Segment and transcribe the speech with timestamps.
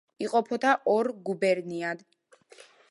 [0.27, 2.05] იყოფოდა ორ გუბერნიად.